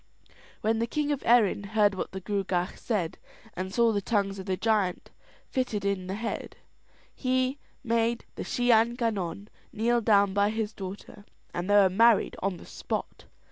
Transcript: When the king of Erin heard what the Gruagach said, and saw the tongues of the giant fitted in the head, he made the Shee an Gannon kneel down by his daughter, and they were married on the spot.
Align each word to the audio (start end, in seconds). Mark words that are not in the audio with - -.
When 0.61 0.79
the 0.79 0.87
king 0.87 1.11
of 1.11 1.21
Erin 1.27 1.61
heard 1.61 1.93
what 1.93 2.11
the 2.11 2.21
Gruagach 2.21 2.75
said, 2.79 3.19
and 3.53 3.71
saw 3.71 3.91
the 3.91 4.01
tongues 4.01 4.39
of 4.39 4.47
the 4.47 4.57
giant 4.57 5.11
fitted 5.47 5.85
in 5.85 6.07
the 6.07 6.15
head, 6.15 6.55
he 7.13 7.59
made 7.83 8.25
the 8.33 8.43
Shee 8.43 8.71
an 8.71 8.95
Gannon 8.95 9.47
kneel 9.71 10.01
down 10.01 10.33
by 10.33 10.49
his 10.49 10.73
daughter, 10.73 11.23
and 11.53 11.69
they 11.69 11.75
were 11.75 11.87
married 11.87 12.35
on 12.41 12.57
the 12.57 12.65
spot. 12.65 13.25